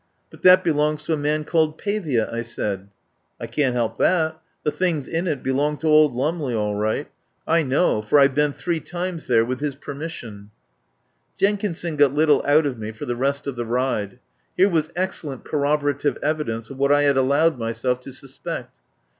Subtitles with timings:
[0.31, 2.87] "But that belongs to a man called Pavia," I said.
[3.39, 4.41] "I can't help that.
[4.63, 7.07] The things in it be long to old Lumley, all right.
[7.45, 10.49] I know, for I've been three times there with his per mission."
[11.37, 14.17] Jenkinson got little out of me for the rest of the ride.
[14.57, 17.79] Here was excellent corrobora tive evidence of what I had allowed myself 44 I FIRST
[17.79, 18.77] HEAR OF ANDREW LUMLEY to suspect.